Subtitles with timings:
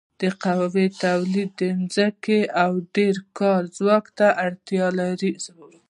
[0.21, 1.57] د قهوې تولید
[1.95, 5.31] ځمکو او ډېر کاري ځواک ته اړتیا لرله.